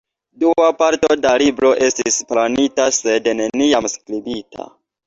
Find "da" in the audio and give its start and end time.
1.27-1.35